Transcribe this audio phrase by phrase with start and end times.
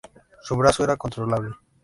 [0.41, 1.53] Su brazo era controlable.